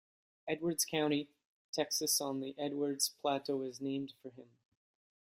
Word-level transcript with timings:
Edwards 0.49 0.83
County, 0.83 1.29
Texas 1.71 2.19
on 2.19 2.39
the 2.39 2.55
Edwards 2.57 3.09
Plateau 3.21 3.61
is 3.61 3.79
named 3.79 4.13
for 4.23 4.31
him. 4.31 4.47